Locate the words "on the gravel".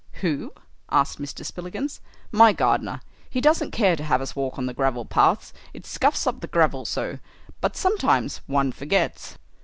4.57-5.05